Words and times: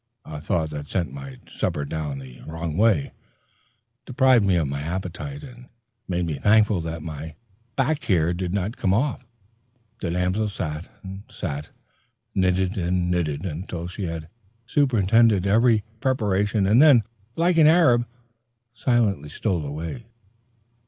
a 0.25 0.41
thought 0.41 0.71
that 0.71 0.87
sent 0.87 1.13
my 1.13 1.37
supper 1.47 1.85
down 1.85 2.17
the 2.17 2.41
wrong 2.47 2.75
way, 2.75 3.11
deprived 4.07 4.43
me 4.43 4.55
of 4.55 4.73
appetite, 4.73 5.43
and 5.43 5.69
made 6.07 6.25
me 6.25 6.39
thankful 6.39 6.81
that 6.81 7.03
my 7.03 7.35
back 7.75 8.03
hair 8.05 8.33
did 8.33 8.51
not 8.51 8.77
come 8.77 8.95
off! 8.95 9.27
The 9.99 10.09
damsel 10.09 10.49
sat 10.49 10.89
and 11.03 11.21
sat, 11.29 11.69
knitted 12.33 12.77
and 12.79 13.11
knitted, 13.11 13.45
until 13.45 13.85
she 13.85 14.05
had 14.05 14.27
superintended 14.65 15.45
every 15.45 15.83
preparation, 15.99 16.65
and 16.65 16.81
then, 16.81 17.03
like 17.35 17.57
an 17.57 17.67
Arab, 17.67 18.07
silently 18.73 19.29
stole 19.29 19.63
away. 19.63 20.07